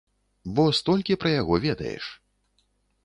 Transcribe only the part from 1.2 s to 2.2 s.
пра яго ведаеш.